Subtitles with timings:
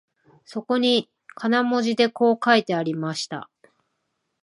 [0.45, 3.51] そこに金文字でこう書いてありました